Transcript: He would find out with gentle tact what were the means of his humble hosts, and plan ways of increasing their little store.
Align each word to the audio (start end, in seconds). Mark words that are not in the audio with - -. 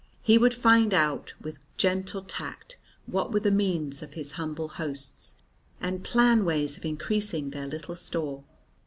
He 0.23 0.39
would 0.39 0.55
find 0.55 0.95
out 0.95 1.31
with 1.39 1.59
gentle 1.77 2.23
tact 2.23 2.79
what 3.05 3.31
were 3.31 3.39
the 3.41 3.51
means 3.51 4.01
of 4.01 4.13
his 4.13 4.31
humble 4.31 4.67
hosts, 4.67 5.35
and 5.79 6.03
plan 6.03 6.43
ways 6.43 6.75
of 6.75 6.83
increasing 6.85 7.51
their 7.51 7.67
little 7.67 7.93
store. 7.95 8.43